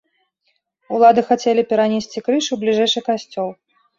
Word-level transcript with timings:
Улады 0.99 1.21
хацелі 1.27 1.65
перанесці 1.73 2.23
крыж 2.29 2.45
у 2.57 2.57
бліжэйшы 2.65 2.99
касцёл. 3.13 3.49